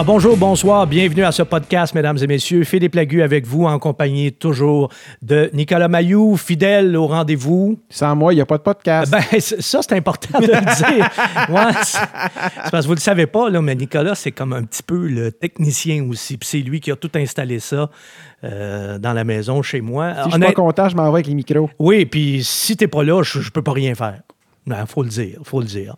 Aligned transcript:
Ah, 0.00 0.02
bonjour, 0.02 0.34
bonsoir, 0.34 0.86
bienvenue 0.86 1.24
à 1.24 1.30
ce 1.30 1.42
podcast, 1.42 1.94
mesdames 1.94 2.16
et 2.22 2.26
messieurs. 2.26 2.64
Philippe 2.64 2.94
Lagu 2.94 3.20
avec 3.20 3.46
vous, 3.46 3.66
en 3.66 3.78
compagnie 3.78 4.32
toujours 4.32 4.90
de 5.20 5.50
Nicolas 5.52 5.88
Mayou, 5.88 6.38
fidèle 6.38 6.96
au 6.96 7.06
rendez-vous. 7.06 7.78
Sans 7.90 8.16
moi, 8.16 8.32
il 8.32 8.36
n'y 8.36 8.40
a 8.40 8.46
pas 8.46 8.56
de 8.56 8.62
podcast. 8.62 9.12
Ben, 9.12 9.20
ça, 9.40 9.80
c'est 9.82 9.92
important 9.92 10.40
de 10.40 10.46
le 10.46 10.96
dire. 10.96 11.10
Ouais, 11.50 11.72
c'est 11.84 11.98
parce 12.70 12.84
que 12.84 12.86
vous 12.86 12.92
ne 12.92 12.96
le 12.96 13.00
savez 13.00 13.26
pas, 13.26 13.50
là, 13.50 13.60
mais 13.60 13.74
Nicolas, 13.74 14.14
c'est 14.14 14.32
comme 14.32 14.54
un 14.54 14.62
petit 14.62 14.82
peu 14.82 15.06
le 15.06 15.32
technicien 15.32 16.08
aussi. 16.08 16.38
Puis 16.38 16.48
c'est 16.48 16.60
lui 16.60 16.80
qui 16.80 16.90
a 16.90 16.96
tout 16.96 17.10
installé 17.14 17.58
ça 17.58 17.90
euh, 18.42 18.98
dans 18.98 19.12
la 19.12 19.24
maison, 19.24 19.60
chez 19.60 19.82
moi. 19.82 20.14
si 20.14 20.30
je 20.30 20.34
suis 20.36 20.40
pas 20.40 20.52
content, 20.52 20.88
je 20.88 20.96
m'en 20.96 21.02
vais 21.02 21.16
avec 21.16 21.26
les 21.26 21.34
micros. 21.34 21.68
Oui, 21.78 22.06
puis 22.06 22.42
si 22.42 22.74
tu 22.74 22.84
n'es 22.84 22.88
pas 22.88 23.04
là, 23.04 23.22
je 23.22 23.40
ne 23.40 23.50
peux 23.50 23.62
pas 23.62 23.72
rien 23.72 23.94
faire. 23.94 24.22
Il 24.70 24.76
ben, 24.76 24.86
faut 24.86 25.02
le 25.02 25.08
dire, 25.08 25.40
faut 25.42 25.60
le 25.60 25.66
dire. 25.66 25.96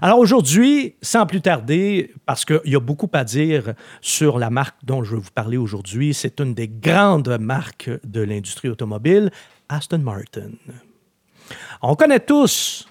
Alors 0.00 0.18
aujourd'hui, 0.18 0.94
sans 1.02 1.26
plus 1.26 1.40
tarder, 1.40 2.12
parce 2.26 2.44
qu'il 2.44 2.60
y 2.64 2.76
a 2.76 2.80
beaucoup 2.80 3.10
à 3.12 3.24
dire 3.24 3.74
sur 4.00 4.38
la 4.38 4.50
marque 4.50 4.76
dont 4.82 5.04
je 5.04 5.14
vais 5.14 5.20
vous 5.20 5.30
parler 5.34 5.56
aujourd'hui, 5.56 6.14
c'est 6.14 6.40
une 6.40 6.54
des 6.54 6.68
grandes 6.68 7.36
marques 7.38 7.90
de 8.04 8.22
l'industrie 8.22 8.68
automobile, 8.68 9.30
Aston 9.68 9.98
Martin. 9.98 10.50
On 11.82 11.94
connaît 11.94 12.20
tous 12.20 12.88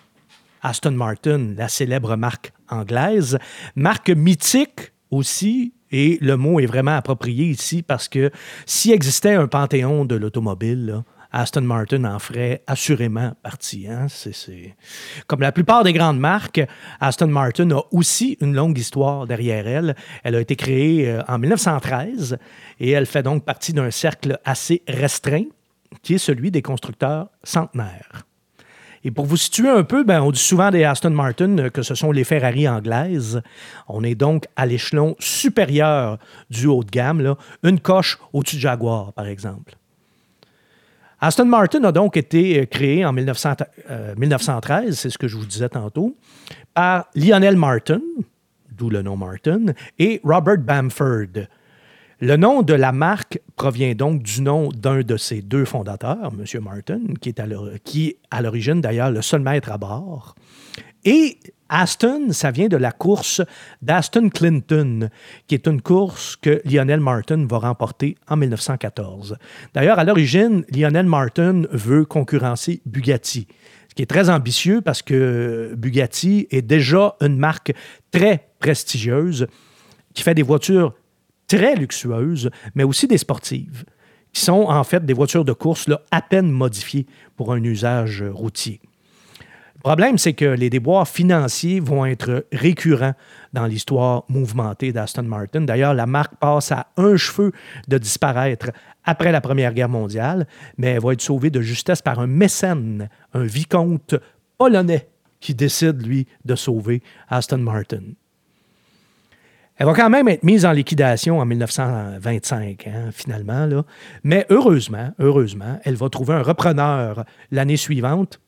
Aston 0.61 0.91
Martin, 0.91 1.55
la 1.57 1.67
célèbre 1.67 2.15
marque 2.15 2.53
anglaise, 2.69 3.37
marque 3.75 4.09
mythique 4.09 4.91
aussi, 5.11 5.73
et 5.91 6.17
le 6.21 6.37
mot 6.37 6.59
est 6.59 6.65
vraiment 6.65 6.95
approprié 6.95 7.45
ici 7.45 7.83
parce 7.83 8.07
que 8.07 8.31
s'il 8.65 8.91
existait 8.93 9.35
un 9.35 9.47
panthéon 9.47 10.05
de 10.05 10.15
l'automobile, 10.15 11.03
Aston 11.33 11.61
Martin 11.61 12.05
en 12.05 12.19
ferait 12.19 12.61
assurément 12.67 13.33
partie. 13.41 13.87
Hein. 13.87 14.05
Comme 15.25 15.41
la 15.41 15.51
plupart 15.51 15.83
des 15.83 15.91
grandes 15.91 16.19
marques, 16.19 16.61
Aston 17.01 17.27
Martin 17.27 17.71
a 17.71 17.81
aussi 17.91 18.37
une 18.39 18.55
longue 18.55 18.77
histoire 18.77 19.25
derrière 19.25 19.67
elle. 19.67 19.95
Elle 20.23 20.35
a 20.35 20.41
été 20.41 20.55
créée 20.55 21.09
euh, 21.09 21.21
en 21.27 21.39
1913 21.39 22.37
et 22.79 22.91
elle 22.91 23.07
fait 23.07 23.23
donc 23.23 23.43
partie 23.43 23.73
d'un 23.73 23.89
cercle 23.89 24.39
assez 24.45 24.83
restreint 24.87 25.45
qui 26.03 26.15
est 26.15 26.19
celui 26.19 26.51
des 26.51 26.61
constructeurs 26.61 27.29
centenaires. 27.43 28.25
Et 29.03 29.11
pour 29.11 29.25
vous 29.25 29.37
situer 29.37 29.69
un 29.69 29.83
peu, 29.83 30.03
ben, 30.03 30.21
on 30.21 30.31
dit 30.31 30.39
souvent 30.39 30.71
des 30.71 30.83
Aston 30.85 31.09
Martin 31.09 31.69
que 31.69 31.81
ce 31.81 31.93
sont 31.93 32.11
les 32.11 32.23
Ferrari 32.23 32.69
anglaises. 32.69 33.41
On 33.89 34.03
est 34.03 34.15
donc 34.15 34.45
à 34.55 34.65
l'échelon 34.65 35.15
supérieur 35.19 36.19
du 36.49 36.67
haut 36.67 36.83
de 36.83 36.89
gamme, 36.89 37.35
une 37.63 37.79
coche 37.79 38.17
au-dessus 38.31 38.57
de 38.57 38.61
Jaguar, 38.61 39.11
par 39.11 39.27
exemple. 39.27 39.75
Aston 41.25 41.45
Martin 41.45 41.85
a 41.85 41.93
donc 41.93 42.17
été 42.17 42.59
euh, 42.59 42.65
créé 42.65 43.05
en 43.05 43.13
1913, 43.13 43.65
euh, 43.89 44.91
c'est 44.91 45.09
ce 45.09 45.17
que 45.17 45.29
je 45.29 45.37
vous 45.37 45.45
disais 45.45 45.69
tantôt, 45.69 46.17
par 46.73 47.05
Lionel 47.15 47.55
Martin, 47.55 48.01
d'où 48.69 48.89
le 48.89 49.01
nom 49.01 49.15
Martin, 49.15 49.67
et 49.97 50.19
Robert 50.25 50.57
Bamford. 50.57 51.47
Le 52.19 52.35
nom 52.35 52.61
de 52.61 52.73
la 52.73 52.91
marque 52.91 53.39
provient 53.55 53.95
donc 53.95 54.21
du 54.21 54.41
nom 54.41 54.67
d'un 54.67 54.99
de 54.99 55.15
ses 55.15 55.41
deux 55.41 55.63
fondateurs, 55.63 56.29
M. 56.37 56.61
Martin, 56.61 56.99
qui 57.21 57.29
est 57.29 57.39
à 57.39 58.41
l'origine 58.41 58.81
d'ailleurs 58.81 59.09
le 59.09 59.21
seul 59.21 59.39
maître 59.39 59.71
à 59.71 59.77
bord. 59.77 60.35
Et 61.05 61.37
Aston, 61.69 62.31
ça 62.31 62.51
vient 62.51 62.67
de 62.67 62.77
la 62.77 62.91
course 62.91 63.41
d'Aston 63.81 64.29
Clinton, 64.29 65.09
qui 65.47 65.55
est 65.55 65.67
une 65.67 65.81
course 65.81 66.35
que 66.35 66.61
Lionel 66.65 66.99
Martin 66.99 67.45
va 67.47 67.57
remporter 67.57 68.15
en 68.29 68.37
1914. 68.37 69.37
D'ailleurs, 69.73 69.99
à 69.99 70.03
l'origine, 70.03 70.63
Lionel 70.69 71.07
Martin 71.07 71.63
veut 71.71 72.05
concurrencer 72.05 72.81
Bugatti, 72.85 73.47
ce 73.89 73.95
qui 73.95 74.03
est 74.03 74.07
très 74.07 74.29
ambitieux 74.29 74.81
parce 74.81 75.01
que 75.01 75.73
Bugatti 75.75 76.47
est 76.51 76.61
déjà 76.61 77.15
une 77.21 77.37
marque 77.37 77.73
très 78.11 78.49
prestigieuse 78.59 79.47
qui 80.13 80.23
fait 80.23 80.35
des 80.35 80.43
voitures 80.43 80.93
très 81.47 81.75
luxueuses, 81.75 82.49
mais 82.75 82.83
aussi 82.83 83.07
des 83.07 83.17
sportives, 83.17 83.83
qui 84.31 84.41
sont 84.41 84.67
en 84.69 84.83
fait 84.83 85.05
des 85.05 85.13
voitures 85.13 85.43
de 85.43 85.53
course 85.53 85.87
là, 85.87 86.01
à 86.11 86.21
peine 86.21 86.49
modifiées 86.49 87.07
pour 87.35 87.51
un 87.51 87.63
usage 87.63 88.23
routier. 88.23 88.79
Le 89.83 89.89
problème, 89.89 90.17
c'est 90.17 90.31
que 90.31 90.45
les 90.45 90.69
déboires 90.69 91.09
financiers 91.09 91.81
vont 91.81 92.05
être 92.05 92.45
récurrents 92.53 93.15
dans 93.51 93.65
l'histoire 93.65 94.23
mouvementée 94.29 94.93
d'Aston 94.93 95.23
Martin. 95.23 95.59
D'ailleurs, 95.59 95.93
la 95.93 96.05
marque 96.05 96.37
passe 96.37 96.71
à 96.71 96.87
un 96.95 97.17
cheveu 97.17 97.51
de 97.89 97.97
disparaître 97.97 98.71
après 99.03 99.33
la 99.33 99.41
Première 99.41 99.73
Guerre 99.73 99.89
mondiale, 99.89 100.47
mais 100.77 100.91
elle 100.91 101.01
va 101.01 101.11
être 101.11 101.21
sauvée 101.21 101.49
de 101.49 101.59
justesse 101.59 102.01
par 102.01 102.19
un 102.19 102.27
mécène, 102.27 103.09
un 103.33 103.43
vicomte 103.43 104.15
polonais 104.57 105.09
qui 105.41 105.53
décide, 105.53 106.01
lui, 106.07 106.27
de 106.45 106.55
sauver 106.55 107.03
Aston 107.27 107.57
Martin. 107.57 108.03
Elle 109.75 109.87
va 109.87 109.93
quand 109.93 110.09
même 110.09 110.29
être 110.29 110.43
mise 110.43 110.65
en 110.65 110.71
liquidation 110.71 111.39
en 111.39 111.45
1925, 111.45 112.87
hein, 112.87 113.09
finalement. 113.11 113.83
Mais 114.23 114.45
heureusement, 114.49 115.11
heureusement, 115.19 115.81
elle 115.83 115.95
va 115.95 116.07
trouver 116.07 116.35
un 116.35 116.41
repreneur 116.41 117.25
l'année 117.51 117.75
suivante 117.75 118.39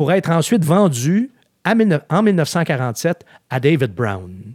pour 0.00 0.12
être 0.12 0.30
ensuite 0.30 0.64
vendu 0.64 1.30
en 1.62 2.22
1947 2.22 3.22
à 3.50 3.60
David 3.60 3.94
Brown. 3.94 4.54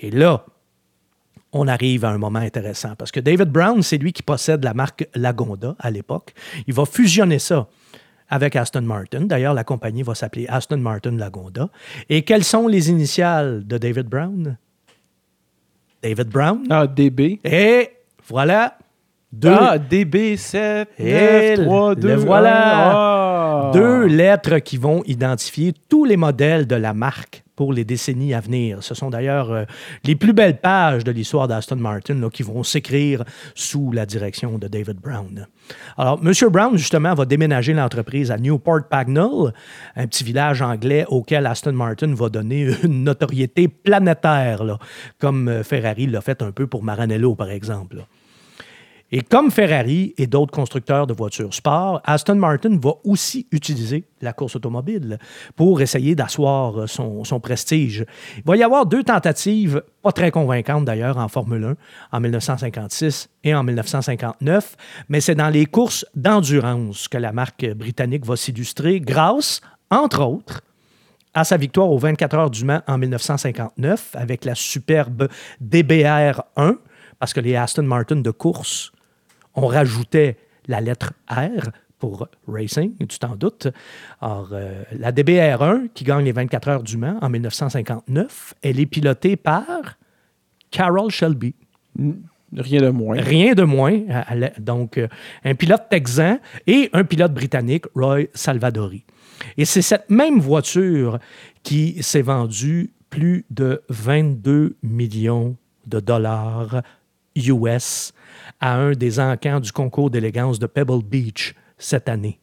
Et 0.00 0.10
là, 0.10 0.44
on 1.52 1.68
arrive 1.68 2.04
à 2.04 2.10
un 2.10 2.18
moment 2.18 2.40
intéressant 2.40 2.96
parce 2.96 3.12
que 3.12 3.20
David 3.20 3.50
Brown, 3.50 3.84
c'est 3.84 3.98
lui 3.98 4.12
qui 4.12 4.24
possède 4.24 4.64
la 4.64 4.74
marque 4.74 5.06
Lagonda 5.14 5.76
à 5.78 5.92
l'époque. 5.92 6.34
Il 6.66 6.74
va 6.74 6.86
fusionner 6.86 7.38
ça 7.38 7.68
avec 8.28 8.56
Aston 8.56 8.82
Martin. 8.82 9.26
D'ailleurs, 9.26 9.54
la 9.54 9.62
compagnie 9.62 10.02
va 10.02 10.16
s'appeler 10.16 10.48
Aston 10.48 10.78
Martin 10.78 11.12
Lagonda. 11.12 11.68
Et 12.08 12.22
quelles 12.22 12.42
sont 12.42 12.66
les 12.66 12.90
initiales 12.90 13.64
de 13.64 13.78
David 13.78 14.08
Brown? 14.08 14.58
David 16.02 16.30
Brown. 16.30 16.66
Ah, 16.68 16.88
DB. 16.88 17.38
Et 17.44 17.90
voilà. 18.26 18.76
Deux. 19.32 19.48
Ah, 19.48 19.78
DB7, 19.78 20.86
9, 20.98 21.64
3, 21.64 21.94
2, 21.94 22.14
voilà. 22.16 22.90
Ah. 22.92 23.70
Deux 23.72 24.06
lettres 24.06 24.58
qui 24.58 24.76
vont 24.76 25.02
identifier 25.06 25.72
tous 25.88 26.04
les 26.04 26.16
modèles 26.16 26.66
de 26.66 26.74
la 26.74 26.94
marque 26.94 27.44
pour 27.54 27.72
les 27.72 27.84
décennies 27.84 28.34
à 28.34 28.40
venir. 28.40 28.82
Ce 28.82 28.94
sont 28.94 29.10
d'ailleurs 29.10 29.52
euh, 29.52 29.64
les 30.04 30.16
plus 30.16 30.32
belles 30.32 30.58
pages 30.58 31.04
de 31.04 31.12
l'histoire 31.12 31.46
d'Aston 31.46 31.76
Martin 31.76 32.28
qui 32.30 32.42
vont 32.42 32.62
s'écrire 32.64 33.22
sous 33.54 33.92
la 33.92 34.06
direction 34.06 34.58
de 34.58 34.66
David 34.66 34.96
Brown. 34.96 35.46
Alors, 35.96 36.18
M. 36.24 36.32
Brown, 36.50 36.76
justement, 36.76 37.14
va 37.14 37.26
déménager 37.26 37.74
l'entreprise 37.74 38.30
à 38.30 38.38
Newport 38.38 38.88
Pagnell, 38.88 39.52
un 39.94 40.06
petit 40.06 40.24
village 40.24 40.62
anglais 40.62 41.04
auquel 41.08 41.46
Aston 41.46 41.72
Martin 41.72 42.14
va 42.14 42.30
donner 42.30 42.70
une 42.82 43.04
notoriété 43.04 43.68
planétaire, 43.68 44.78
comme 45.18 45.48
euh, 45.48 45.62
Ferrari 45.62 46.06
l'a 46.06 46.22
fait 46.22 46.42
un 46.42 46.50
peu 46.50 46.66
pour 46.66 46.82
Maranello, 46.82 47.36
par 47.36 47.50
exemple. 47.50 48.06
Et 49.12 49.22
comme 49.22 49.50
Ferrari 49.50 50.14
et 50.18 50.28
d'autres 50.28 50.52
constructeurs 50.52 51.06
de 51.08 51.12
voitures 51.12 51.52
sport, 51.52 52.00
Aston 52.04 52.36
Martin 52.36 52.78
va 52.78 52.92
aussi 53.02 53.48
utiliser 53.50 54.04
la 54.20 54.32
course 54.32 54.54
automobile 54.54 55.18
pour 55.56 55.80
essayer 55.80 56.14
d'asseoir 56.14 56.88
son, 56.88 57.40
prestige. 57.40 58.04
Il 58.36 58.44
va 58.44 58.56
y 58.56 58.62
avoir 58.62 58.86
deux 58.86 59.02
tentatives, 59.02 59.82
pas 60.02 60.12
très 60.12 60.30
convaincantes 60.30 60.84
d'ailleurs, 60.84 61.18
en 61.18 61.26
Formule 61.26 61.64
1 61.64 61.76
en 62.12 62.20
1956 62.20 63.28
et 63.42 63.52
en 63.52 63.64
1959, 63.64 64.76
mais 65.08 65.20
c'est 65.20 65.34
dans 65.34 65.48
les 65.48 65.66
courses 65.66 66.06
d'endurance 66.14 67.08
que 67.08 67.18
la 67.18 67.32
marque 67.32 67.66
britannique 67.74 68.24
va 68.24 68.36
s'illustrer 68.36 69.00
grâce, 69.00 69.60
entre 69.90 70.22
autres, 70.22 70.60
à 71.34 71.42
sa 71.42 71.56
victoire 71.56 71.90
aux 71.90 71.98
24 71.98 72.36
heures 72.36 72.50
du 72.50 72.64
Mans 72.64 72.82
en 72.86 72.98
1959 72.98 74.10
avec 74.14 74.44
la 74.44 74.54
superbe 74.54 75.28
DBR 75.60 76.42
1, 76.56 76.76
parce 77.18 77.32
que 77.32 77.40
les 77.40 77.56
Aston 77.56 77.82
Martin 77.82 78.16
de 78.16 78.30
course 78.30 78.92
on 79.54 79.66
rajoutait 79.66 80.36
la 80.66 80.80
lettre 80.80 81.12
R 81.28 81.70
pour 81.98 82.28
Racing, 82.48 82.94
tu 83.06 83.18
t'en 83.18 83.36
doutes. 83.36 83.68
Alors, 84.20 84.48
euh, 84.52 84.82
la 84.98 85.12
DBR1, 85.12 85.88
qui 85.94 86.04
gagne 86.04 86.24
les 86.24 86.32
24 86.32 86.68
heures 86.68 86.82
du 86.82 86.96
Mans 86.96 87.18
en 87.20 87.28
1959, 87.28 88.54
elle 88.62 88.80
est 88.80 88.86
pilotée 88.86 89.36
par 89.36 89.98
Carroll 90.70 91.10
Shelby. 91.10 91.54
Rien 92.56 92.80
de 92.80 92.88
moins. 92.88 93.20
Rien 93.20 93.54
de 93.54 93.62
moins. 93.62 94.00
Donc, 94.58 94.98
euh, 94.98 95.08
un 95.44 95.54
pilote 95.54 95.82
texan 95.90 96.38
et 96.66 96.88
un 96.92 97.04
pilote 97.04 97.32
britannique, 97.32 97.84
Roy 97.94 98.24
Salvadori. 98.34 99.04
Et 99.56 99.64
c'est 99.64 99.82
cette 99.82 100.10
même 100.10 100.40
voiture 100.40 101.18
qui 101.62 102.02
s'est 102.02 102.22
vendue 102.22 102.92
plus 103.10 103.44
de 103.50 103.82
22 103.88 104.76
millions 104.82 105.56
de 105.86 106.00
dollars 106.00 106.82
US 107.48 108.12
à 108.60 108.76
un 108.76 108.92
des 108.92 109.20
encans 109.20 109.60
du 109.60 109.72
concours 109.72 110.10
d'élégance 110.10 110.58
de 110.58 110.66
Pebble 110.66 111.02
Beach 111.02 111.54
cette 111.78 112.08
année. 112.08 112.40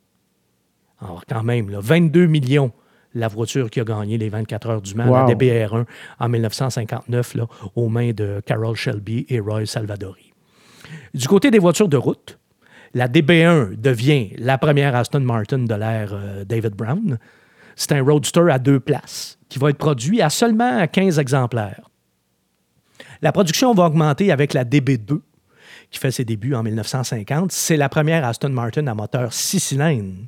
Alors, 0.99 1.23
quand 1.27 1.43
même, 1.43 1.69
22 1.69 2.25
millions 2.25 2.71
la 3.13 3.27
voiture 3.27 3.69
qui 3.69 3.79
a 3.79 3.83
gagné 3.83 4.17
les 4.17 4.29
24 4.29 4.69
heures 4.69 4.81
du 4.81 4.95
Mans, 4.95 5.09
la 5.11 5.33
DBR1, 5.33 5.85
en 6.19 6.29
1959, 6.29 7.35
là, 7.35 7.47
aux 7.75 7.89
mains 7.89 8.11
de 8.11 8.41
Carroll 8.45 8.75
Shelby 8.75 9.25
et 9.29 9.39
Roy 9.39 9.65
Salvadori. 9.65 10.33
Du 11.13 11.27
côté 11.27 11.51
des 11.51 11.59
voitures 11.59 11.87
de 11.87 11.97
route, 11.97 12.37
la 12.93 13.07
DB1 13.07 13.75
devient 13.75 14.29
la 14.37 14.57
première 14.57 14.95
Aston 14.95 15.19
Martin 15.19 15.59
de 15.59 15.73
l'ère 15.73 16.13
euh, 16.13 16.45
David 16.45 16.73
Brown. 16.73 17.17
C'est 17.75 17.91
un 17.91 18.03
roadster 18.03 18.49
à 18.49 18.59
deux 18.59 18.79
places 18.79 19.37
qui 19.49 19.59
va 19.59 19.69
être 19.69 19.77
produit 19.77 20.21
à 20.21 20.29
seulement 20.29 20.85
15 20.87 21.19
exemplaires. 21.19 21.89
La 23.21 23.31
production 23.31 23.73
va 23.73 23.85
augmenter 23.85 24.31
avec 24.31 24.53
la 24.53 24.63
DB2, 24.63 25.19
qui 25.89 25.99
fait 25.99 26.11
ses 26.11 26.25
débuts 26.25 26.55
en 26.55 26.63
1950. 26.63 27.51
C'est 27.51 27.77
la 27.77 27.89
première 27.89 28.25
Aston 28.25 28.49
Martin 28.49 28.87
à 28.87 28.93
moteur 28.93 29.33
6 29.33 29.59
cylindres. 29.59 30.27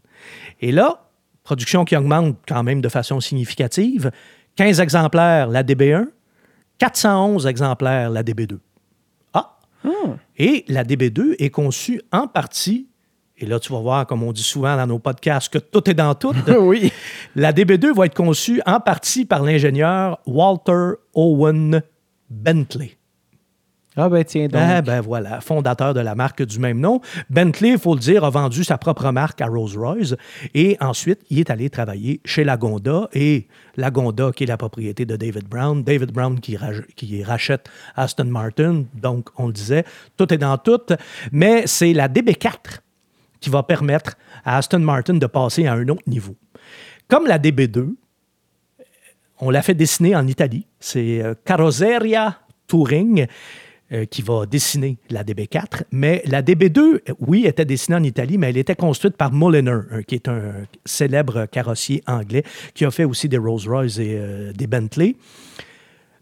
Et 0.62 0.71
là, 0.71 1.09
production 1.44 1.86
qui 1.86 1.95
augmente 1.95 2.38
quand 2.47 2.63
même 2.63 2.81
de 2.81 2.89
façon 2.89 3.19
significative. 3.19 4.12
15 4.56 4.80
exemplaires 4.80 5.47
la 5.47 5.63
DB1, 5.63 6.07
411 6.77 7.47
exemplaires 7.47 8.09
la 8.09 8.24
DB2. 8.24 8.57
Ah! 9.33 9.57
Et 10.38 10.65
la 10.68 10.83
DB2 10.83 11.36
est 11.39 11.50
conçue 11.50 12.01
en 12.12 12.27
partie, 12.27 12.88
et 13.38 13.45
là 13.45 13.59
tu 13.59 13.71
vas 13.71 13.80
voir, 13.80 14.06
comme 14.06 14.24
on 14.24 14.31
dit 14.31 14.44
souvent 14.44 14.75
dans 14.75 14.88
nos 14.88 15.00
podcasts, 15.00 15.51
que 15.51 15.59
tout 15.59 15.89
est 15.89 15.94
dans 15.94 16.13
tout. 16.13 16.33
oui. 16.59 16.91
La 17.36 17.53
DB2 17.53 17.95
va 17.95 18.06
être 18.06 18.15
conçue 18.15 18.62
en 18.65 18.80
partie 18.80 19.25
par 19.25 19.44
l'ingénieur 19.44 20.19
Walter 20.25 20.91
Owen 21.13 21.81
Bentley. 22.29 22.99
Ah 23.95 24.07
ben 24.07 24.23
tiens 24.23 24.47
donc. 24.47 24.61
Ah 24.63 24.81
ben 24.81 25.01
voilà, 25.01 25.41
fondateur 25.41 25.93
de 25.93 25.99
la 25.99 26.13
marque 26.15 26.43
du 26.43 26.59
même 26.59 26.79
nom. 26.79 27.01
Bentley, 27.29 27.71
il 27.71 27.77
faut 27.79 27.95
le 27.95 27.99
dire, 27.99 28.23
a 28.23 28.29
vendu 28.29 28.63
sa 28.63 28.77
propre 28.77 29.11
marque 29.11 29.41
à 29.41 29.47
Rolls-Royce 29.47 30.15
et 30.53 30.77
ensuite, 30.79 31.21
il 31.29 31.39
est 31.39 31.49
allé 31.49 31.69
travailler 31.69 32.21
chez 32.23 32.43
Lagonda 32.43 33.09
et 33.13 33.47
Lagonda 33.77 34.31
qui 34.31 34.43
est 34.43 34.47
la 34.47 34.57
propriété 34.57 35.05
de 35.05 35.15
David 35.15 35.49
Brown. 35.49 35.83
David 35.83 36.11
Brown 36.11 36.39
qui, 36.39 36.55
qui 36.95 37.23
rachète 37.23 37.67
Aston 37.95 38.25
Martin, 38.25 38.85
donc 38.93 39.29
on 39.37 39.47
le 39.47 39.53
disait, 39.53 39.83
tout 40.15 40.31
est 40.33 40.37
dans 40.37 40.57
tout, 40.57 40.79
mais 41.31 41.63
c'est 41.65 41.93
la 41.93 42.07
DB4 42.07 42.79
qui 43.41 43.49
va 43.49 43.63
permettre 43.63 44.13
à 44.45 44.57
Aston 44.57 44.79
Martin 44.79 45.15
de 45.15 45.25
passer 45.25 45.65
à 45.65 45.73
un 45.73 45.87
autre 45.89 46.03
niveau. 46.07 46.35
Comme 47.07 47.25
la 47.25 47.39
DB2, 47.39 47.95
on 49.39 49.50
l'a 49.50 49.62
fait 49.62 49.74
dessiner 49.74 50.15
en 50.15 50.27
Italie. 50.27 50.65
C'est 50.80 51.21
euh, 51.21 51.33
Carrozzeria 51.45 52.39
Touring 52.68 53.25
euh, 53.91 54.06
qui 54.06 54.21
va 54.21 54.45
dessiner 54.45 54.97
la 55.09 55.24
DB4. 55.24 55.83
Mais 55.91 56.21
la 56.25 56.41
DB2, 56.41 56.80
euh, 56.80 57.00
oui, 57.19 57.45
était 57.45 57.65
dessinée 57.65 57.97
en 57.97 58.03
Italie, 58.03 58.38
mais 58.38 58.50
elle 58.50 58.57
était 58.57 58.75
construite 58.75 59.18
par 59.18 59.31
Mulliner, 59.31 60.03
qui 60.07 60.15
est 60.15 60.27
un 60.27 60.65
célèbre 60.86 61.45
carrossier 61.45 62.03
anglais 62.07 62.44
qui 62.74 62.86
a 62.86 62.91
fait 62.91 63.06
aussi 63.06 63.30
des 63.30 63.38
Rolls-Royce 63.38 63.97
et 64.00 64.53
des 64.53 64.68
Bentley. 64.68 65.15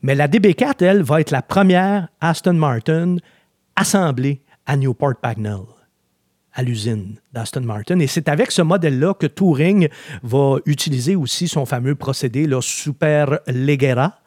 Mais 0.03 0.15
la 0.15 0.27
DB4, 0.27 0.83
elle, 0.85 1.01
va 1.01 1.21
être 1.21 1.31
la 1.31 1.41
première 1.41 2.07
Aston 2.21 2.53
Martin 2.53 3.17
assemblée 3.75 4.41
à 4.65 4.77
Newport 4.77 5.15
Pagnell 5.21 5.76
à 6.57 6.63
l'usine 6.63 7.15
d'Aston 7.33 7.61
Martin. 7.61 7.99
Et 7.99 8.07
c'est 8.07 8.27
avec 8.27 8.51
ce 8.51 8.63
modèle-là 8.63 9.13
que 9.13 9.27
Touring 9.27 9.87
va 10.23 10.57
utiliser 10.65 11.15
aussi 11.15 11.47
son 11.47 11.65
fameux 11.67 11.93
procédé, 11.93 12.47
le 12.47 12.59
super 12.61 13.39
leggera, 13.45 14.19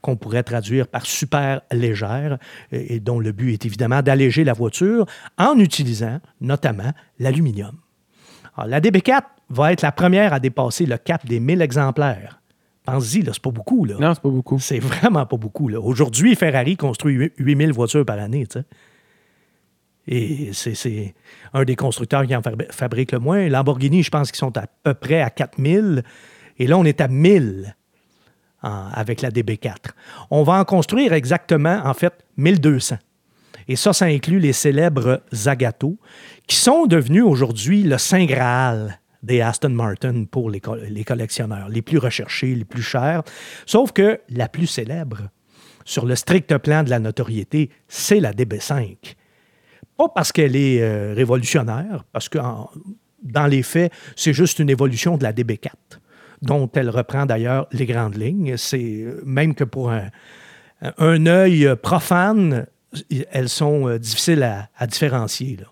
qu'on 0.00 0.16
pourrait 0.16 0.44
traduire 0.44 0.86
par 0.86 1.04
super 1.04 1.60
légère, 1.72 2.38
et 2.70 2.94
et 2.94 3.00
dont 3.00 3.18
le 3.18 3.32
but 3.32 3.52
est 3.52 3.66
évidemment 3.66 4.00
d'alléger 4.00 4.44
la 4.44 4.52
voiture 4.52 5.06
en 5.38 5.58
utilisant 5.58 6.20
notamment 6.40 6.92
l'aluminium. 7.18 7.76
La 8.64 8.80
DB4 8.80 9.22
va 9.50 9.72
être 9.72 9.82
la 9.82 9.92
première 9.92 10.32
à 10.32 10.38
dépasser 10.40 10.86
le 10.86 10.98
cap 10.98 11.26
des 11.26 11.40
1000 11.40 11.62
exemplaires. 11.62 12.40
Pense-y, 12.84 13.22
là, 13.22 13.32
c'est 13.32 13.42
pas 13.42 13.50
beaucoup. 13.50 13.84
Là. 13.84 13.96
Non, 13.98 14.14
c'est 14.14 14.22
pas 14.22 14.28
beaucoup. 14.28 14.58
C'est 14.58 14.78
vraiment 14.78 15.26
pas 15.26 15.36
beaucoup. 15.36 15.68
là. 15.68 15.80
Aujourd'hui, 15.80 16.36
Ferrari 16.36 16.76
construit 16.76 17.14
8 17.14 17.32
8000 17.38 17.72
voitures 17.72 18.04
par 18.04 18.18
année. 18.18 18.46
Et 20.08 20.50
c'est- 20.52 21.14
un 21.52 21.64
des 21.64 21.76
constructeurs 21.76 22.26
qui 22.26 22.34
en 22.34 22.40
fabri- 22.40 22.70
fabrique 22.72 23.12
le 23.12 23.18
moins. 23.20 23.48
Lamborghini, 23.48 24.02
je 24.02 24.10
pense 24.10 24.30
qu'ils 24.32 24.38
sont 24.38 24.56
à 24.56 24.66
peu 24.82 24.94
près 24.94 25.20
à 25.20 25.30
4000. 25.30 26.02
Et 26.58 26.66
là, 26.66 26.76
on 26.78 26.84
est 26.84 27.00
à 27.00 27.08
1000 27.08 27.76
en- 28.62 28.88
avec 28.92 29.22
la 29.22 29.30
DB4. 29.30 29.94
On 30.30 30.42
va 30.42 30.54
en 30.54 30.64
construire 30.64 31.12
exactement, 31.12 31.80
en 31.84 31.94
fait, 31.94 32.14
1200. 32.36 32.96
Et 33.68 33.76
ça, 33.76 33.92
ça 33.92 34.06
inclut 34.06 34.40
les 34.40 34.52
célèbres 34.52 35.22
Zagato, 35.32 35.96
qui 36.48 36.56
sont 36.56 36.86
devenus 36.86 37.22
aujourd'hui 37.22 37.84
le 37.84 37.96
Saint 37.96 38.24
Graal 38.24 38.98
des 39.22 39.40
Aston 39.40 39.68
Martin 39.70 40.24
pour 40.28 40.50
les, 40.50 40.60
les 40.88 41.04
collectionneurs, 41.04 41.68
les 41.68 41.80
plus 41.82 41.98
recherchés, 41.98 42.56
les 42.56 42.64
plus 42.64 42.82
chers. 42.82 43.22
Sauf 43.66 43.92
que 43.92 44.20
la 44.30 44.48
plus 44.48 44.66
célèbre, 44.66 45.28
sur 45.84 46.06
le 46.06 46.16
strict 46.16 46.56
plan 46.58 46.82
de 46.82 46.90
la 46.90 46.98
notoriété, 46.98 47.70
c'est 47.86 48.18
la 48.18 48.32
DB5. 48.32 49.14
Pas 50.08 50.12
parce 50.14 50.32
qu'elle 50.32 50.56
est 50.56 50.82
euh, 50.82 51.14
révolutionnaire, 51.14 52.04
parce 52.12 52.28
que 52.28 52.38
en- 52.38 52.70
dans 53.22 53.46
les 53.46 53.62
faits, 53.62 53.92
c'est 54.16 54.32
juste 54.32 54.58
une 54.58 54.68
évolution 54.70 55.16
de 55.16 55.22
la 55.22 55.32
DB4, 55.32 55.70
dont 56.42 56.68
elle 56.74 56.90
reprend 56.90 57.24
d'ailleurs 57.26 57.66
les 57.72 57.86
grandes 57.86 58.16
lignes. 58.16 58.56
C'est 58.56 59.02
euh, 59.02 59.22
même 59.24 59.54
que 59.54 59.64
pour 59.64 59.90
un, 59.90 60.08
un 60.98 61.26
œil 61.26 61.66
euh, 61.66 61.76
profane, 61.76 62.66
elles 63.30 63.48
sont 63.48 63.96
difficiles 63.96 64.42
à, 64.42 64.68
à 64.76 64.86
différencier. 64.86 65.56
là. 65.60 65.66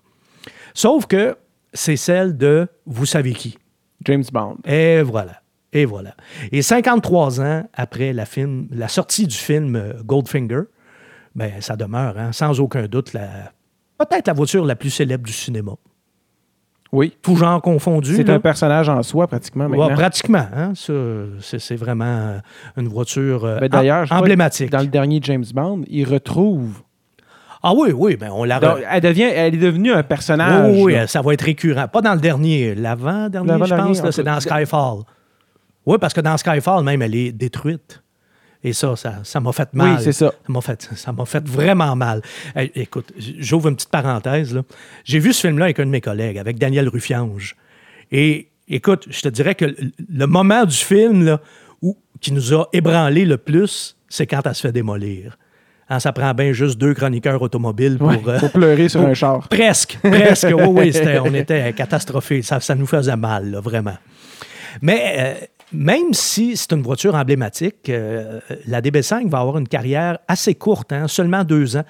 Sauf 0.73 1.05
que 1.07 1.35
c'est 1.73 1.97
celle 1.97 2.37
de 2.37 2.67
vous 2.85 3.05
savez 3.05 3.33
qui. 3.33 3.57
James 4.05 4.23
Bond. 4.31 4.57
Et 4.65 5.01
voilà. 5.01 5.41
Et 5.73 5.85
voilà. 5.85 6.15
Et 6.51 6.61
53 6.61 7.39
ans 7.41 7.69
après 7.73 8.11
la, 8.13 8.25
film, 8.25 8.67
la 8.71 8.87
sortie 8.87 9.27
du 9.27 9.35
film 9.35 9.93
Goldfinger, 10.05 10.61
ben, 11.35 11.61
ça 11.61 11.75
demeure, 11.77 12.17
hein, 12.17 12.31
sans 12.33 12.59
aucun 12.59 12.87
doute, 12.87 13.13
la, 13.13 13.53
peut-être 14.05 14.27
la 14.27 14.33
voiture 14.33 14.65
la 14.65 14.75
plus 14.75 14.89
célèbre 14.89 15.25
du 15.25 15.33
cinéma. 15.33 15.73
Oui. 16.91 17.13
Tout 17.21 17.37
genre 17.37 17.61
confondu. 17.61 18.15
C'est 18.15 18.29
un 18.29 18.39
personnage 18.39 18.89
en 18.89 19.01
soi, 19.01 19.25
pratiquement, 19.27 19.65
Ouais, 19.67 19.77
maintenant. 19.77 19.95
pratiquement. 19.95 20.45
Hein, 20.53 20.73
c'est, 20.75 21.75
vraiment 21.75 22.05
euh, 22.05 22.39
une 22.77 22.89
voiture 22.89 23.45
euh, 23.45 23.59
Ben, 23.59 24.05
emblématique. 24.11 24.69
Dans 24.69 24.81
le 24.81 24.87
dernier 24.87 25.19
James 25.23 25.45
Bond, 25.53 25.83
il 25.87 26.05
retrouve. 26.05 26.81
Ah 27.63 27.73
oui, 27.75 27.91
oui, 27.95 28.17
ben, 28.17 28.29
on 28.33 28.43
la 28.43 28.59
re- 28.59 28.61
Donc, 28.61 28.79
elle, 28.89 29.01
devient, 29.01 29.21
elle 29.33 29.53
est 29.53 29.57
devenue 29.57 29.93
un 29.93 30.03
personnage. 30.03 30.71
Oui, 30.71 30.81
oui, 30.83 30.93
là. 30.93 31.07
ça 31.07 31.21
va 31.21 31.33
être 31.33 31.43
récurrent. 31.43 31.87
Pas 31.87 32.01
dans 32.01 32.15
le 32.15 32.19
dernier, 32.19 32.75
l'avant-dernier, 32.75 33.53
je 33.65 33.75
pense, 33.75 34.09
c'est 34.11 34.23
dans 34.23 34.39
Skyfall. 34.39 35.03
Oui, 35.85 35.97
parce 35.99 36.13
que 36.13 36.21
dans 36.21 36.35
Skyfall, 36.37 36.83
même, 36.83 37.01
elle 37.01 37.15
est 37.15 37.31
détruite. 37.31 38.00
Et 38.63 38.73
ça, 38.73 38.93
ça, 39.23 39.39
m'a 39.39 39.51
fait 39.53 39.73
mal. 39.73 39.95
Oui, 39.97 40.03
c'est 40.03 40.11
ça. 40.11 40.31
Ça 40.45 40.51
m'a 40.53 40.61
fait, 40.61 40.89
ça 40.95 41.13
fait 41.25 41.47
vraiment 41.47 41.95
mal. 41.95 42.21
Hey, 42.55 42.71
écoute, 42.75 43.11
j'ouvre 43.17 43.69
une 43.69 43.75
petite 43.75 43.89
parenthèse. 43.89 44.55
J'ai 45.03 45.19
vu 45.19 45.33
ce 45.33 45.41
film-là 45.47 45.65
avec 45.65 45.79
un 45.79 45.85
de 45.85 45.89
mes 45.89 46.01
collègues, 46.01 46.37
avec 46.37 46.59
Daniel 46.59 46.87
Ruffiange. 46.87 47.55
Et 48.11 48.49
écoute, 48.67 49.07
je 49.09 49.21
te 49.21 49.29
dirais 49.29 49.55
que 49.55 49.65
le, 49.65 50.25
moment 50.27 50.65
du 50.65 50.75
film 50.75 51.25
là, 51.25 51.41
où, 51.81 51.97
qui 52.19 52.31
nous 52.33 52.53
a 52.53 52.67
ébranlé 52.71 53.25
le 53.25 53.37
plus, 53.37 53.97
c'est 54.09 54.27
quand 54.27 54.41
elle 54.45 54.53
se 54.53 54.61
fait 54.61 54.71
démolir. 54.71 55.37
Hein, 55.89 55.99
ça 55.99 56.13
prend 56.13 56.33
bien 56.33 56.53
juste 56.53 56.77
deux 56.77 56.93
chroniqueurs 56.93 57.41
automobiles 57.41 57.97
pour, 57.97 58.09
Ouais, 58.09 58.21
euh, 58.27 58.39
pour 58.39 58.51
pleurer 58.51 58.89
sur 58.89 58.99
pour- 59.01 59.09
un 59.09 59.13
char. 59.15 59.47
Presque, 59.49 59.97
presque. 60.03 60.47
Oui, 60.55 60.63
oui, 60.67 60.93
c'était- 60.93 61.19
on 61.19 61.33
était 61.33 61.73
catastrophés. 61.73 62.43
Ça, 62.43 62.59
ça 62.59 62.75
nous 62.75 62.85
faisait 62.85 63.17
mal, 63.17 63.49
là, 63.51 63.59
vraiment. 63.59 63.97
Mais 64.81 65.15
euh, 65.17 65.45
même 65.73 66.13
si 66.13 66.57
c'est 66.57 66.73
une 66.73 66.81
voiture 66.81 67.15
emblématique, 67.15 67.89
euh, 67.89 68.39
la 68.67 68.81
DB5 68.81 69.29
va 69.29 69.39
avoir 69.39 69.57
une 69.57 69.67
carrière 69.67 70.19
assez 70.27 70.55
courte, 70.55 70.91
hein, 70.91 71.07
seulement 71.07 71.43
deux 71.43 71.77
ans. 71.77 71.85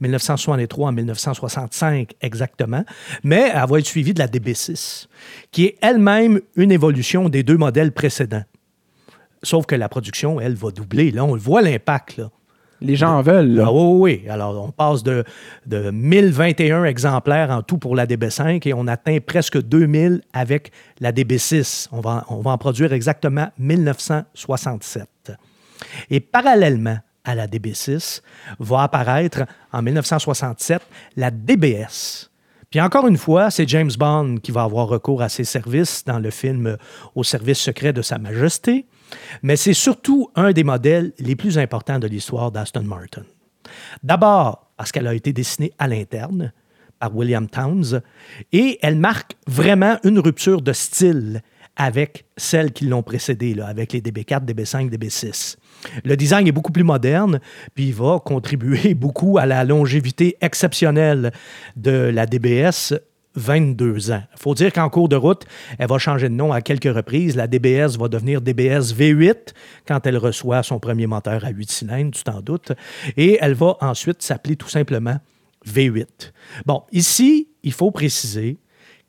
1963 0.00 0.88
en 0.88 0.92
1965 0.92 2.12
exactement, 2.20 2.84
mais 3.24 3.50
elle 3.54 3.66
va 3.66 3.78
être 3.78 3.86
suivie 3.86 4.12
de 4.12 4.18
la 4.18 4.28
DB6, 4.28 5.06
qui 5.52 5.64
est 5.64 5.78
elle-même 5.80 6.40
une 6.54 6.70
évolution 6.70 7.30
des 7.30 7.42
deux 7.42 7.56
modèles 7.56 7.92
précédents. 7.92 8.44
Sauf 9.42 9.64
que 9.64 9.74
la 9.74 9.88
production, 9.88 10.40
elle, 10.40 10.54
va 10.54 10.70
doubler. 10.70 11.10
Là, 11.12 11.24
on 11.24 11.34
le 11.34 11.40
voit 11.40 11.62
l'impact. 11.62 12.20
Les 12.80 12.96
gens 12.96 13.18
en 13.18 13.22
veulent. 13.22 13.62
Ah 13.64 13.72
oui, 13.72 14.22
oui. 14.22 14.28
Alors, 14.28 14.62
on 14.62 14.70
passe 14.70 15.02
de, 15.02 15.24
de 15.66 15.90
1021 15.90 16.84
exemplaires 16.84 17.50
en 17.50 17.62
tout 17.62 17.78
pour 17.78 17.96
la 17.96 18.06
DB5 18.06 18.68
et 18.68 18.74
on 18.74 18.86
atteint 18.86 19.18
presque 19.24 19.60
2000 19.60 20.20
avec 20.32 20.72
la 21.00 21.12
DB6. 21.12 21.88
On 21.92 22.00
va, 22.00 22.24
on 22.28 22.40
va 22.40 22.50
en 22.50 22.58
produire 22.58 22.92
exactement 22.92 23.48
1967. 23.58 25.08
Et 26.10 26.20
parallèlement 26.20 26.98
à 27.26 27.34
la 27.34 27.46
DB6, 27.46 28.22
va 28.60 28.84
apparaître 28.84 29.44
en 29.72 29.82
1967 29.82 30.80
la 31.16 31.30
DBS. 31.30 32.30
Puis 32.70 32.80
encore 32.80 33.06
une 33.06 33.16
fois, 33.16 33.50
c'est 33.50 33.68
James 33.68 33.90
Bond 33.98 34.36
qui 34.42 34.52
va 34.52 34.62
avoir 34.62 34.86
recours 34.88 35.22
à 35.22 35.28
ses 35.28 35.44
services 35.44 36.04
dans 36.04 36.18
le 36.18 36.30
film 36.30 36.76
Au 37.14 37.24
service 37.24 37.58
secret 37.58 37.92
de 37.92 38.02
Sa 38.02 38.18
Majesté, 38.18 38.86
mais 39.42 39.56
c'est 39.56 39.74
surtout 39.74 40.30
un 40.34 40.52
des 40.52 40.64
modèles 40.64 41.12
les 41.18 41.36
plus 41.36 41.58
importants 41.58 41.98
de 41.98 42.06
l'histoire 42.06 42.50
d'Aston 42.50 42.82
Martin. 42.82 43.22
D'abord, 44.02 44.70
parce 44.76 44.92
qu'elle 44.92 45.06
a 45.06 45.14
été 45.14 45.32
dessinée 45.32 45.72
à 45.78 45.88
l'interne 45.88 46.52
par 46.98 47.14
William 47.14 47.46
Towns, 47.46 48.00
et 48.52 48.78
elle 48.82 48.96
marque 48.96 49.36
vraiment 49.46 49.98
une 50.04 50.18
rupture 50.18 50.62
de 50.62 50.72
style 50.72 51.42
avec 51.76 52.24
celles 52.38 52.72
qui 52.72 52.86
l'ont 52.86 53.02
précédée, 53.02 53.54
avec 53.60 53.92
les 53.92 54.00
DB4, 54.00 54.46
DB5, 54.46 54.90
DB6. 54.90 55.56
Le 56.04 56.16
design 56.16 56.46
est 56.48 56.52
beaucoup 56.52 56.72
plus 56.72 56.84
moderne, 56.84 57.38
puis 57.74 57.88
il 57.88 57.94
va 57.94 58.18
contribuer 58.24 58.94
beaucoup 58.94 59.36
à 59.36 59.44
la 59.44 59.62
longévité 59.64 60.38
exceptionnelle 60.40 61.32
de 61.76 61.90
la 61.90 62.24
DBS 62.24 62.94
22 63.36 64.10
ans. 64.10 64.22
Il 64.32 64.38
faut 64.38 64.54
dire 64.54 64.72
qu'en 64.72 64.88
cours 64.88 65.08
de 65.08 65.16
route, 65.16 65.44
elle 65.78 65.88
va 65.88 65.98
changer 65.98 66.28
de 66.28 66.34
nom 66.34 66.52
à 66.52 66.60
quelques 66.60 66.92
reprises. 66.92 67.36
La 67.36 67.46
DBS 67.46 67.96
va 67.98 68.08
devenir 68.08 68.40
DBS 68.40 68.94
V8 68.94 69.54
quand 69.86 70.06
elle 70.06 70.18
reçoit 70.18 70.62
son 70.62 70.80
premier 70.80 71.06
moteur 71.06 71.44
à 71.44 71.50
8 71.50 71.70
cylindres, 71.70 72.10
tu 72.12 72.24
t'en 72.24 72.40
doutes. 72.40 72.72
Et 73.16 73.38
elle 73.40 73.54
va 73.54 73.76
ensuite 73.80 74.22
s'appeler 74.22 74.56
tout 74.56 74.68
simplement 74.68 75.18
V8. 75.66 76.32
Bon, 76.64 76.82
ici, 76.92 77.48
il 77.62 77.72
faut 77.72 77.90
préciser 77.90 78.58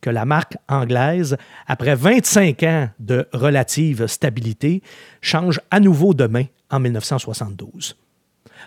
que 0.01 0.09
la 0.09 0.25
marque 0.25 0.57
anglaise, 0.67 1.37
après 1.65 1.95
25 1.95 2.63
ans 2.63 2.89
de 2.99 3.27
relative 3.33 4.07
stabilité, 4.07 4.83
change 5.21 5.59
à 5.71 5.79
nouveau 5.79 6.13
de 6.13 6.27
main 6.27 6.45
en 6.69 6.79
1972. 6.79 7.95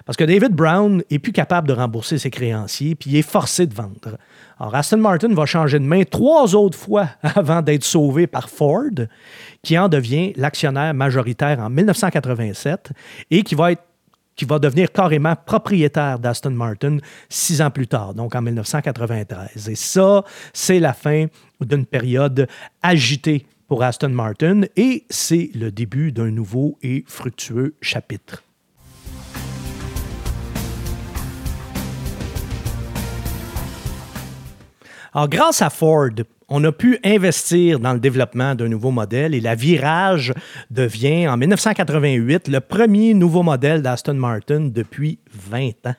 Parce 0.04 0.16
que 0.16 0.24
David 0.24 0.52
Brown 0.52 1.02
est 1.10 1.18
plus 1.18 1.32
capable 1.32 1.68
de 1.68 1.72
rembourser 1.72 2.18
ses 2.18 2.30
créanciers, 2.30 2.94
puis 2.94 3.10
il 3.10 3.16
est 3.16 3.22
forcé 3.22 3.66
de 3.66 3.74
vendre. 3.74 4.18
Alors, 4.58 4.74
Aston 4.74 4.98
Martin 4.98 5.32
va 5.34 5.46
changer 5.46 5.78
de 5.78 5.84
main 5.84 6.04
trois 6.04 6.54
autres 6.54 6.78
fois 6.78 7.08
avant 7.22 7.62
d'être 7.62 7.84
sauvé 7.84 8.26
par 8.26 8.48
Ford, 8.48 9.06
qui 9.62 9.78
en 9.78 9.88
devient 9.88 10.32
l'actionnaire 10.36 10.94
majoritaire 10.94 11.60
en 11.60 11.70
1987 11.70 12.92
et 13.30 13.42
qui 13.42 13.54
va 13.54 13.70
qui 14.36 14.46
va 14.46 14.58
devenir 14.58 14.90
carrément 14.90 15.36
propriétaire 15.36 16.18
d'Aston 16.18 16.52
Martin 16.52 16.96
six 17.28 17.60
ans 17.60 17.70
plus 17.70 17.86
tard, 17.86 18.14
donc 18.14 18.34
en 18.34 18.40
1993. 18.40 19.68
Et 19.68 19.74
ça, 19.74 20.24
c'est 20.54 20.78
la 20.78 20.94
fin 20.94 21.26
d'une 21.60 21.84
période 21.84 22.48
agitée 22.82 23.44
pour 23.68 23.82
Aston 23.82 24.08
Martin 24.08 24.62
et 24.76 25.04
c'est 25.10 25.50
le 25.54 25.70
début 25.70 26.10
d'un 26.10 26.30
nouveau 26.30 26.78
et 26.82 27.04
fructueux 27.06 27.74
chapitre. 27.82 28.42
Alors, 35.12 35.28
grâce 35.28 35.62
à 35.62 35.70
Ford, 35.70 36.10
on 36.48 36.62
a 36.64 36.72
pu 36.72 36.98
investir 37.04 37.80
dans 37.80 37.92
le 37.92 38.00
développement 38.00 38.54
d'un 38.54 38.68
nouveau 38.68 38.90
modèle 38.90 39.34
et 39.34 39.40
la 39.40 39.54
Virage 39.54 40.32
devient 40.70 41.28
en 41.28 41.36
1988 41.36 42.48
le 42.48 42.60
premier 42.60 43.14
nouveau 43.14 43.42
modèle 43.42 43.82
d'Aston 43.82 44.14
Martin 44.14 44.68
depuis 44.72 45.18
20 45.32 45.86
ans. 45.86 45.94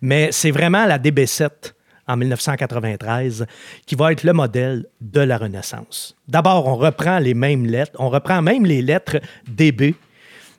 Mais 0.00 0.30
c'est 0.32 0.50
vraiment 0.50 0.86
la 0.86 0.98
DB7 0.98 1.72
en 2.08 2.16
1993 2.16 3.46
qui 3.86 3.94
va 3.94 4.12
être 4.12 4.24
le 4.24 4.32
modèle 4.32 4.86
de 5.00 5.20
la 5.20 5.38
Renaissance. 5.38 6.16
D'abord, 6.28 6.66
on 6.66 6.76
reprend 6.76 7.18
les 7.18 7.34
mêmes 7.34 7.66
lettres, 7.66 7.96
on 7.98 8.08
reprend 8.08 8.42
même 8.42 8.64
les 8.64 8.82
lettres 8.82 9.20
DB 9.48 9.94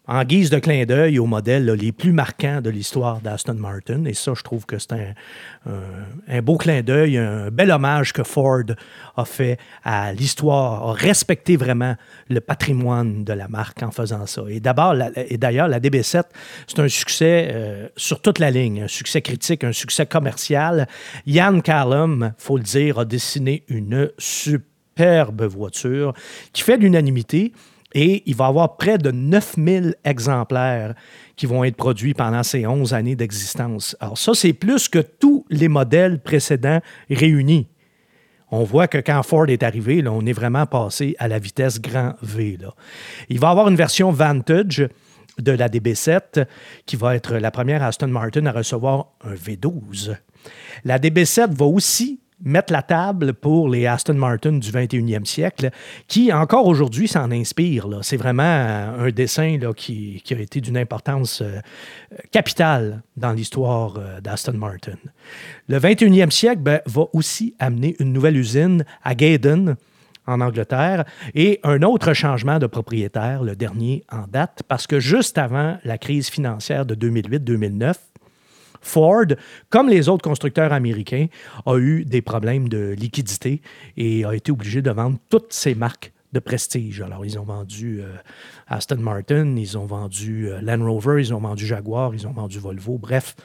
en 0.05 0.23
guise 0.25 0.49
de 0.49 0.59
clin 0.59 0.83
d'œil 0.85 1.17
aux 1.17 1.25
modèles 1.25 1.65
les 1.65 1.93
plus 1.93 2.11
marquants 2.11 2.59
de 2.59 2.69
l'histoire 2.69 3.21
d'Aston 3.21 3.53
Martin. 3.53 4.03
Et 4.03 4.13
ça, 4.13 4.33
je 4.35 4.43
trouve 4.43 4.65
que 4.65 4.77
c'est 4.77 4.91
un, 5.65 6.41
beau 6.41 6.57
clin 6.57 6.81
d'œil, 6.81 7.17
un 7.17 7.49
bel 7.49 7.71
hommage 7.71 8.11
que 8.11 8.23
Ford 8.23 8.65
a 9.15 9.25
fait 9.25 9.57
à 9.83 10.11
l'histoire, 10.11 10.89
a 10.89 10.93
respecté 10.93 11.55
vraiment 11.55 11.95
le 12.29 12.41
patrimoine 12.41 13.23
de 13.23 13.31
la 13.31 13.47
marque 13.47 13.81
en 13.81 13.91
faisant 13.91 14.25
ça. 14.25 14.41
Et 14.49 14.59
d'ailleurs, 14.59 15.67
la 15.69 15.79
DB7, 15.79 16.23
c'est 16.67 16.79
un 16.79 16.89
succès 16.89 17.49
euh, 17.53 17.87
sur 17.95 18.21
toute 18.21 18.39
la 18.39 18.51
ligne, 18.51 18.83
un 18.83 18.87
succès 18.87 19.21
critique, 19.21 19.63
un 19.63 19.71
succès 19.71 20.05
commercial. 20.05 20.87
Yann 21.25 21.61
Callum, 21.61 22.33
faut 22.37 22.57
le 22.57 22.63
dire, 22.63 22.99
a 22.99 23.05
dessiné 23.05 23.63
une 23.69 24.09
superbe 24.17 25.43
voiture 25.43 26.13
qui 26.51 26.61
fait 26.61 26.75
l'unanimité 26.75 27.53
et 27.93 28.23
il 28.25 28.35
va 28.35 28.45
y 28.45 28.47
avoir 28.47 28.77
près 28.77 28.97
de 28.97 29.11
9000 29.11 29.95
exemplaires 30.03 30.95
qui 31.35 31.45
vont 31.45 31.63
être 31.63 31.75
produits 31.75 32.13
pendant 32.13 32.43
ces 32.43 32.65
11 32.65 32.93
années 32.93 33.15
d'existence. 33.15 33.95
Alors 33.99 34.17
ça, 34.17 34.33
c'est 34.33 34.53
plus 34.53 34.89
que 34.89 34.99
tous 34.99 35.45
les 35.49 35.67
modèles 35.67 36.19
précédents 36.19 36.79
réunis. 37.09 37.67
On 38.51 38.63
voit 38.63 38.87
que 38.87 38.99
quand 38.99 39.23
Ford 39.23 39.49
est 39.49 39.63
arrivé, 39.63 40.03
on 40.07 40.25
est 40.25 40.33
vraiment 40.33 40.65
passé 40.65 41.15
à 41.17 41.27
la 41.27 41.39
vitesse 41.39 41.81
grand 41.81 42.13
V. 42.21 42.59
Il 43.29 43.39
va 43.39 43.49
avoir 43.49 43.67
une 43.67 43.75
version 43.75 44.11
Vantage 44.11 44.87
de 45.39 45.51
la 45.51 45.69
DB7 45.69 46.45
qui 46.85 46.95
va 46.95 47.15
être 47.15 47.35
la 47.37 47.49
première 47.49 47.81
Aston 47.81 48.09
Martin 48.09 48.45
à 48.45 48.51
recevoir 48.51 49.07
un 49.23 49.33
V12. 49.33 50.15
La 50.83 50.99
DB7 50.99 51.51
va 51.51 51.65
aussi 51.65 52.19
mettre 52.43 52.73
la 52.73 52.81
table 52.81 53.33
pour 53.33 53.69
les 53.69 53.87
Aston 53.87 54.15
Martin 54.15 54.53
du 54.53 54.69
21e 54.69 55.25
siècle, 55.25 55.69
qui 56.07 56.31
encore 56.31 56.67
aujourd'hui 56.67 57.07
s'en 57.07 57.31
inspire. 57.31 57.87
C'est 58.01 58.17
vraiment 58.17 58.43
un 58.43 59.09
dessin 59.09 59.57
là, 59.57 59.73
qui, 59.73 60.21
a 60.29 60.35
été 60.35 60.61
d'une 60.61 60.77
importance 60.77 61.41
euh, 61.41 61.59
capitale 62.31 63.01
dans 63.15 63.31
l'histoire 63.31 63.95
euh, 63.97 64.21
d'Aston 64.21 64.53
Martin. 64.53 64.97
Le 65.67 65.79
21e 65.79 66.31
siècle 66.31 66.61
ben, 66.61 66.81
va 66.85 67.05
aussi 67.13 67.55
amener 67.59 67.95
une 67.99 68.11
nouvelle 68.13 68.37
usine 68.37 68.83
à 69.03 69.15
Gaydon, 69.15 69.75
en 70.25 70.41
Angleterre, 70.41 71.03
et 71.35 71.59
un 71.63 71.81
autre 71.81 72.13
changement 72.13 72.59
de 72.59 72.67
propriétaire, 72.67 73.43
le 73.43 73.55
dernier 73.55 74.03
en 74.11 74.25
date, 74.27 74.63
parce 74.67 74.87
que 74.87 74.99
juste 74.99 75.37
avant 75.37 75.77
la 75.83 75.97
crise 75.97 76.29
financière 76.29 76.85
de 76.85 76.95
2008-2009, 76.95 77.95
Ford, 78.83 79.25
comme 79.69 79.89
les 79.89 80.09
autres 80.09 80.23
constructeurs 80.23 80.73
américains, 80.73 81.27
a 81.65 81.77
eu 81.77 82.05
des 82.05 82.21
problèmes 82.21 82.69
de 82.69 82.93
liquidité 82.97 83.61
et 83.97 84.25
a 84.25 84.33
été 84.33 84.51
obligé 84.51 84.81
de 84.81 84.91
vendre 84.91 85.17
toutes 85.29 85.53
ses 85.53 85.73
marques 85.73 86.13
de 86.33 86.39
prestige. 86.39 87.01
Alors, 87.01 87.25
ils 87.25 87.39
ont 87.39 87.43
vendu 87.43 88.01
euh, 88.01 88.07
Aston 88.67 88.97
Martin, 88.97 89.55
ils 89.55 89.77
ont 89.77 89.85
vendu 89.85 90.49
euh, 90.49 90.59
Land 90.61 90.83
Rover, 90.83 91.21
ils 91.21 91.33
ont 91.33 91.39
vendu 91.39 91.65
Jaguar, 91.65 92.13
ils 92.13 92.27
ont 92.27 92.31
vendu 92.31 92.59
Volvo, 92.59 92.97
bref. 92.97 93.35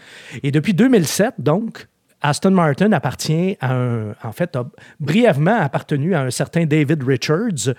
Et 0.43 0.51
depuis 0.51 0.75
2007, 0.75 1.35
donc, 1.39 1.87
Aston 2.21 2.51
Martin 2.51 2.93
appartient 2.93 3.57
à 3.61 3.75
un, 3.75 4.11
en 4.23 4.33
fait, 4.33 4.57
a 4.57 4.65
brièvement 4.99 5.57
appartenu 5.57 6.15
à 6.15 6.23
un 6.23 6.31
certain 6.31 6.67
David 6.67 7.03
Richards. 7.05 7.75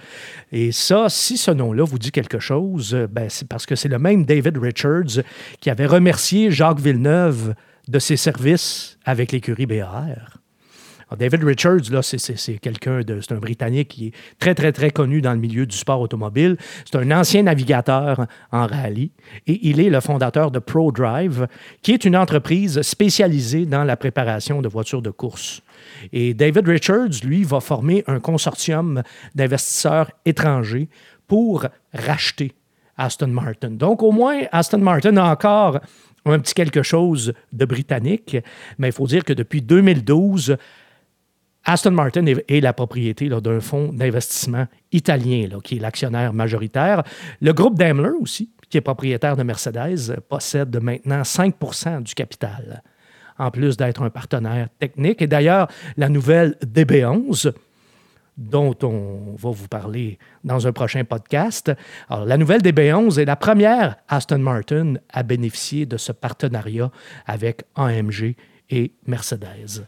Et 0.52 0.72
ça, 0.72 1.10
si 1.10 1.38
ce 1.38 1.52
nom-là 1.52 1.84
vous 1.84 2.00
dit 2.00 2.12
quelque 2.12 2.40
chose, 2.40 2.96
ben 3.12 3.30
c'est 3.30 3.48
parce 3.48 3.66
que 3.66 3.76
c'est 3.76 3.90
le 3.90 4.00
même 4.00 4.26
David 4.26 4.58
Richards 4.58 5.24
qui 5.60 5.70
avait 5.70 5.88
remercié 5.88 6.52
Jacques 6.52 6.80
Villeneuve 6.80 7.54
de 7.88 8.00
ses 8.00 8.18
services 8.18 8.98
avec 9.06 9.32
l'écurie 9.32 9.68
BAR. 11.10 11.18
David 11.18 11.44
Richards, 11.44 11.92
là, 11.92 12.02
c'est 12.02 12.58
quelqu'un 12.60 13.02
de. 13.02 13.20
C'est 13.22 13.34
un 13.34 13.40
Britannique 13.40 13.90
qui 13.90 14.08
est 14.08 14.14
très, 14.40 14.56
très, 14.56 14.72
très 14.72 14.92
connu 14.92 15.22
dans 15.22 15.34
le 15.34 15.40
milieu 15.40 15.66
du 15.66 15.76
sport 15.76 16.02
automobile. 16.02 16.58
C'est 16.86 16.98
un 16.98 17.12
ancien 17.12 17.44
navigateur 17.44 18.26
en 18.52 18.68
rallye 18.68 19.12
et 19.48 19.68
il 19.68 19.80
est 19.80 19.90
le 19.90 20.00
fondateur 20.00 20.52
de 20.52 20.60
ProDrive, 20.60 21.48
qui 21.82 21.94
est 21.94 22.06
une 22.06 22.16
entreprise 22.16 22.82
spécialisée 22.82 23.66
dans 23.66 23.84
la 23.84 23.98
préparation 23.98 24.62
de 24.62 24.68
voitures 24.68 25.02
de 25.02 25.10
course. 25.10 25.62
Et 26.14 26.34
David 26.34 26.68
Richards, 26.68 27.24
lui, 27.24 27.44
va 27.44 27.60
former 27.60 28.04
un 28.08 28.20
consortium 28.20 29.02
d'investisseurs 29.36 30.12
étrangers 30.26 30.90
pour 31.28 31.66
racheter 31.94 32.54
Aston 32.98 33.28
Martin. 33.28 33.72
Donc, 33.72 34.04
au 34.04 34.12
moins, 34.12 34.42
Aston 34.52 34.80
Martin 34.80 35.16
a 35.18 35.32
encore 35.32 35.80
un 36.26 36.40
petit 36.40 36.54
quelque 36.54 36.84
chose 36.84 37.34
de 37.54 37.66
britannique, 37.66 38.38
mais 38.78 38.90
il 38.90 38.94
faut 38.94 39.08
dire 39.08 39.24
que 39.24 39.34
depuis 39.34 39.62
2012, 39.62 40.58
Aston 41.70 41.92
Martin 41.92 42.26
est, 42.26 42.62
la 42.62 42.74
propriété 42.74 43.30
d'un 43.30 43.60
fonds 43.60 43.94
d'investissement 43.94 44.66
italien 44.92 45.48
qui 45.64 45.76
est 45.78 45.80
l'actionnaire 45.80 46.34
majoritaire. 46.34 47.04
Le 47.42 47.54
groupe 47.54 47.78
Daimler 47.78 48.10
aussi, 48.20 48.50
qui 48.72 48.78
est 48.78 48.82
propriétaire 48.82 49.38
de 49.38 49.44
Mercedes, 49.44 50.20
possède 50.28 50.76
maintenant 50.82 51.22
5% 51.22 52.02
du 52.02 52.16
capital, 52.16 52.82
en 53.38 53.52
plus 53.52 53.78
d'être 53.78 54.02
un 54.02 54.10
partenaire 54.10 54.70
technique. 54.80 55.22
Et 55.22 55.28
d'ailleurs, 55.28 55.68
la 55.96 56.10
nouvelle 56.10 56.56
DB11, 56.66 57.54
dont 58.36 58.76
on 58.82 59.36
va 59.38 59.52
vous 59.52 59.68
parler 59.68 60.18
dans 60.44 60.66
un 60.66 60.72
prochain 60.72 61.04
podcast. 61.04 61.72
La 62.10 62.38
nouvelle 62.38 62.64
DB11 62.64 63.20
est 63.20 63.26
la 63.26 63.36
première 63.36 63.98
Aston 64.08 64.40
Martin 64.40 64.96
à 65.14 65.22
bénéficier 65.22 65.86
de 65.86 65.98
ce 65.98 66.14
partenariat 66.14 66.90
avec 67.28 67.62
AMG 67.76 68.34
et 68.72 68.92
Mercedes. 69.06 69.86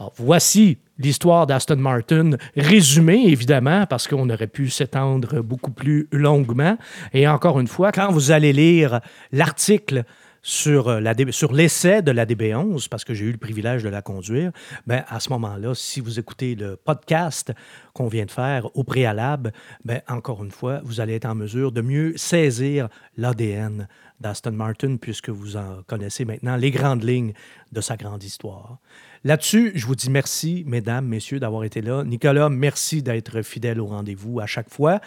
Alors, 0.00 0.14
voici 0.16 0.78
l'histoire 0.98 1.46
d'Aston 1.46 1.76
Martin 1.76 2.30
résumée, 2.56 3.24
évidemment, 3.26 3.84
parce 3.84 4.08
qu'on 4.08 4.30
aurait 4.30 4.46
pu 4.46 4.70
s'étendre 4.70 5.42
beaucoup 5.42 5.72
plus 5.72 6.08
longuement. 6.10 6.78
Et 7.12 7.28
encore 7.28 7.60
une 7.60 7.66
fois, 7.66 7.92
quand 7.92 8.10
vous 8.10 8.30
allez 8.30 8.54
lire 8.54 9.00
l'article 9.30 10.04
sur, 10.42 10.88
euh, 10.88 11.00
sur 11.30 11.52
l'essai 11.52 12.02
de 12.02 12.10
la 12.10 12.26
DB11, 12.26 12.88
parce 12.88 13.04
que 13.04 13.14
j'ai 13.14 13.26
eu 13.26 13.32
le 13.32 13.38
privilège 13.38 13.82
de 13.82 13.88
la 13.88 14.02
conduire, 14.02 14.52
ben, 14.86 15.04
à 15.08 15.20
ce 15.20 15.30
moment-là, 15.30 15.74
si 15.74 16.00
vous 16.00 16.18
écoutez 16.18 16.54
le 16.54 16.76
podcast 16.76 17.52
qu'on 17.92 18.08
vient 18.08 18.24
de 18.24 18.30
faire 18.30 18.74
au 18.76 18.84
préalable, 18.84 19.52
ben, 19.84 20.00
encore 20.08 20.42
une 20.44 20.50
fois, 20.50 20.80
vous 20.84 21.00
allez 21.00 21.14
être 21.14 21.26
en 21.26 21.34
mesure 21.34 21.72
de 21.72 21.80
mieux 21.80 22.14
saisir 22.16 22.88
l'ADN 23.16 23.88
d'Aston 24.20 24.52
Martin, 24.52 24.96
puisque 24.96 25.30
vous 25.30 25.56
en 25.56 25.82
connaissez 25.86 26.24
maintenant 26.24 26.56
les 26.56 26.70
grandes 26.70 27.02
lignes 27.02 27.32
de 27.72 27.80
sa 27.80 27.96
grande 27.96 28.22
histoire. 28.22 28.78
Là-dessus, 29.24 29.72
je 29.74 29.86
vous 29.86 29.94
dis 29.94 30.10
merci, 30.10 30.64
mesdames, 30.66 31.06
messieurs, 31.06 31.40
d'avoir 31.40 31.64
été 31.64 31.82
là. 31.82 32.04
Nicolas, 32.04 32.48
merci 32.48 33.02
d'être 33.02 33.42
fidèle 33.42 33.80
au 33.80 33.86
rendez-vous 33.86 34.40
à 34.40 34.46
chaque 34.46 34.70
fois. 34.70 35.00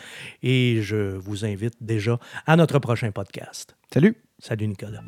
Et 0.44 0.82
je 0.82 1.16
vous 1.16 1.46
invite 1.46 1.76
déjà 1.82 2.20
à 2.46 2.56
notre 2.56 2.80
prochain 2.80 3.12
podcast. 3.12 3.76
Salut. 3.92 4.23
Salut, 4.46 4.68
Nicolas. 4.68 5.00